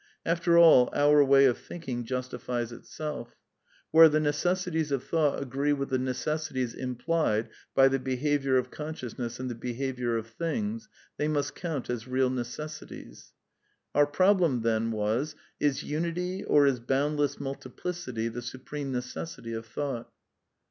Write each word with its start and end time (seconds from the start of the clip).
After 0.25 0.57
all, 0.57 0.89
our 0.95 1.23
way 1.23 1.45
of 1.45 1.59
thinking 1.59 2.05
justifies 2.05 2.71
itself. 2.71 3.35
Where 3.91 4.09
the 4.09 4.19
necessities 4.19 4.91
of 4.91 5.03
thought 5.03 5.39
agree 5.39 5.73
with 5.73 5.89
the 5.89 5.99
necessities 5.99 6.73
im 6.73 6.95
plied 6.95 7.49
by 7.75 7.87
the 7.87 7.99
behaviour 7.99 8.57
of 8.57 8.71
consciousness 8.71 9.39
and 9.39 9.47
the 9.47 9.53
behaviour 9.53 10.17
of 10.17 10.25
things, 10.25 10.89
they 11.17 11.27
must 11.27 11.53
count 11.53 11.87
as 11.87 12.07
real 12.07 12.31
necessities. 12.31 13.33
Our 13.93 14.07
prob 14.07 14.41
lem 14.41 14.61
then 14.63 14.89
was: 14.89 15.35
Is 15.59 15.83
unity 15.83 16.43
or 16.45 16.65
is 16.65 16.79
boundless 16.79 17.39
multiplicity 17.39 18.27
the 18.27 18.41
supreme 18.41 18.91
necessity 18.91 19.53
of 19.53 19.67
thought 19.67 20.09